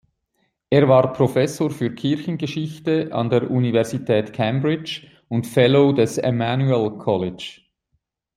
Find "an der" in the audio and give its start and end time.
3.13-3.51